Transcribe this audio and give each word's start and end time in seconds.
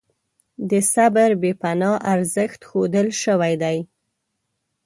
د 0.69 0.71
صبر 0.93 1.29
بې 1.41 1.51
پناه 1.61 1.97
ارزښت 2.13 2.59
ښودل 2.69 3.07
شوی 3.23 3.53
دی. 3.63 3.77